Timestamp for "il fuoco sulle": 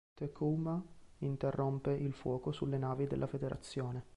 1.91-2.79